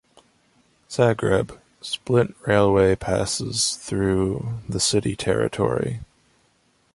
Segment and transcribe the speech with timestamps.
[0.89, 5.99] Zagreb- Split railway passes through the city territory.